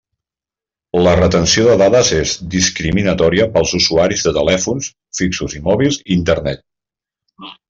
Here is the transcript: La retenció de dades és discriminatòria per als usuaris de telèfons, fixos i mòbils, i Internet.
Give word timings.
La 1.07 1.11
retenció 1.19 1.65
de 1.67 1.75
dades 1.83 2.09
és 2.19 2.33
discriminatòria 2.55 3.47
per 3.57 3.63
als 3.63 3.75
usuaris 3.81 4.25
de 4.29 4.35
telèfons, 4.39 4.89
fixos 5.21 5.57
i 5.61 5.63
mòbils, 5.69 6.01
i 6.09 6.19
Internet. 6.21 6.67